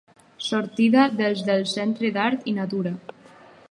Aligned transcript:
Sortida 0.45 1.03
des 1.21 1.45
del 1.51 1.63
Centre 1.75 2.13
d'Art 2.19 2.53
i 2.55 2.59
Natura. 2.61 2.99